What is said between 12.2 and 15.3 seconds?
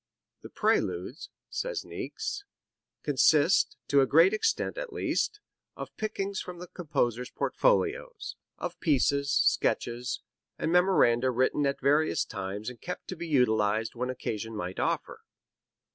times and kept to be utilized when occasion might offer."